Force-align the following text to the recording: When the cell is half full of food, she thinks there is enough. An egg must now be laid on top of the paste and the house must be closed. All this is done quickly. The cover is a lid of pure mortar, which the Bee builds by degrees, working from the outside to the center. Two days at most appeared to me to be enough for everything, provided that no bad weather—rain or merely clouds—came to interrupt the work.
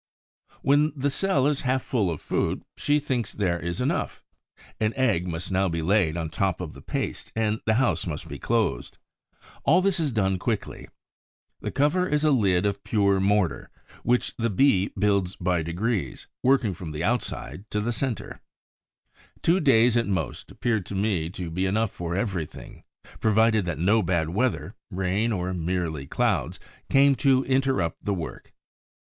When 0.63 0.93
the 0.95 1.11
cell 1.11 1.45
is 1.45 1.61
half 1.61 1.83
full 1.83 2.09
of 2.09 2.21
food, 2.21 2.63
she 2.75 2.97
thinks 2.97 3.31
there 3.33 3.59
is 3.59 3.79
enough. 3.79 4.23
An 4.79 4.95
egg 4.95 5.27
must 5.27 5.51
now 5.51 5.69
be 5.69 5.83
laid 5.83 6.17
on 6.17 6.31
top 6.31 6.59
of 6.59 6.73
the 6.73 6.81
paste 6.81 7.31
and 7.35 7.61
the 7.67 7.75
house 7.75 8.07
must 8.07 8.27
be 8.27 8.39
closed. 8.39 8.97
All 9.63 9.79
this 9.79 9.99
is 9.99 10.11
done 10.11 10.39
quickly. 10.39 10.87
The 11.59 11.69
cover 11.69 12.07
is 12.09 12.23
a 12.23 12.31
lid 12.31 12.65
of 12.65 12.83
pure 12.83 13.19
mortar, 13.19 13.69
which 14.01 14.35
the 14.37 14.49
Bee 14.49 14.91
builds 14.97 15.35
by 15.35 15.61
degrees, 15.61 16.25
working 16.41 16.73
from 16.73 16.93
the 16.93 17.03
outside 17.03 17.69
to 17.69 17.79
the 17.79 17.91
center. 17.91 18.41
Two 19.43 19.59
days 19.59 19.95
at 19.95 20.07
most 20.07 20.49
appeared 20.49 20.87
to 20.87 20.95
me 20.95 21.29
to 21.29 21.51
be 21.51 21.67
enough 21.67 21.91
for 21.91 22.15
everything, 22.15 22.85
provided 23.19 23.65
that 23.65 23.77
no 23.77 24.01
bad 24.01 24.29
weather—rain 24.29 25.31
or 25.31 25.53
merely 25.53 26.07
clouds—came 26.07 27.13
to 27.17 27.43
interrupt 27.45 28.03
the 28.03 28.15
work. 28.15 28.51